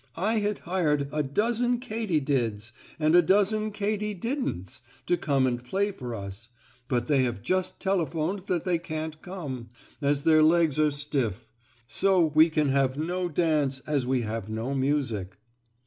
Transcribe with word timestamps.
I 0.17 0.39
had 0.39 0.57
hired 0.57 1.09
a 1.11 1.21
dozen 1.21 1.77
Katy 1.77 2.19
Dids 2.21 2.73
and 2.99 3.15
a 3.15 3.21
dozen 3.21 3.69
Katy 3.69 4.15
Didn'ts 4.15 4.81
to 5.05 5.15
come 5.15 5.45
and 5.45 5.63
play 5.63 5.91
for 5.91 6.15
us, 6.15 6.49
but 6.87 7.05
they 7.05 7.21
have 7.21 7.43
just 7.43 7.79
telephoned 7.79 8.39
that 8.47 8.63
they 8.65 8.79
can't 8.79 9.21
come, 9.21 9.69
as 10.01 10.23
their 10.23 10.41
legs 10.41 10.79
are 10.79 10.89
stiff. 10.89 11.45
So 11.87 12.25
we 12.33 12.49
can 12.49 12.69
have 12.69 12.97
no 12.97 13.29
dance, 13.29 13.81
as 13.85 14.07
we 14.07 14.21
have 14.21 14.49
no 14.49 14.73
music." 14.73 15.37